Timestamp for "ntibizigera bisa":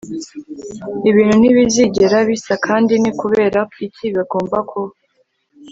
1.37-2.53